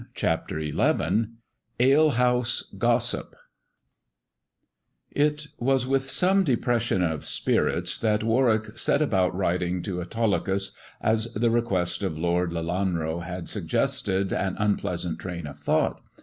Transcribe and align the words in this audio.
CHAPTER 0.15 0.59
XI 0.59 1.27
ALEHOUSE 1.79 2.73
GOSSIP 2.79 3.35
IT 5.11 5.45
was 5.59 5.85
with 5.85 6.09
some 6.09 6.43
depression 6.43 7.03
of 7.03 7.23
spirits 7.23 7.99
that 7.99 8.23
Warwick 8.23 8.79
set 8.79 9.03
about 9.03 9.35
writing 9.35 9.83
to 9.83 10.01
Autolycus, 10.01 10.71
as 11.01 11.31
the 11.35 11.51
request 11.51 12.01
of 12.01 12.17
Lord 12.17 12.49
Lielanro 12.51 13.23
had 13.23 13.47
suggested 13.47 14.33
an 14.33 14.55
unpleasant 14.57 15.19
train 15.19 15.45
of 15.45 15.59
thought. 15.59 16.01